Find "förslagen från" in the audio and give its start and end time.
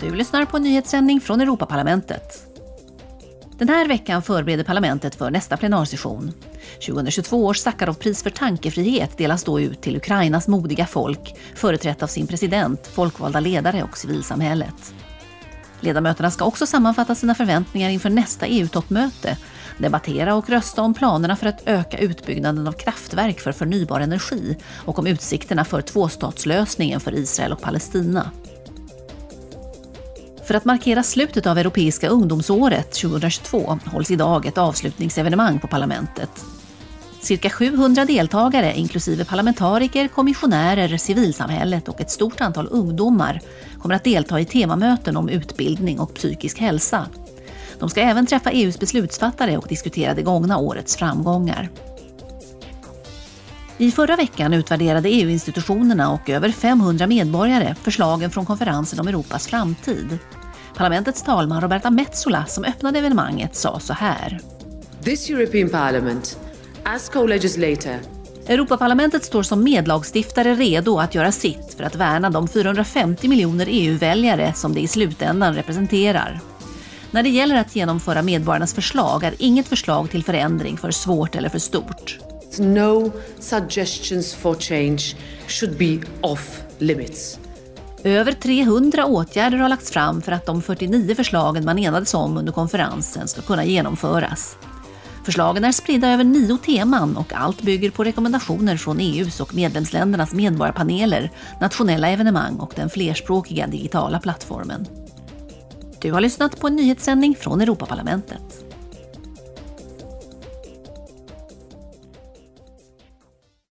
57.82-58.46